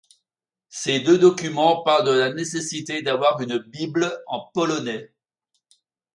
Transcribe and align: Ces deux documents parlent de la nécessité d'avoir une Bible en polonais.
Ces 0.69 0.99
deux 1.01 1.19
documents 1.19 1.83
parlent 1.83 2.07
de 2.07 2.17
la 2.17 2.33
nécessité 2.33 3.03
d'avoir 3.03 3.39
une 3.39 3.59
Bible 3.59 4.19
en 4.25 4.49
polonais. 4.51 5.13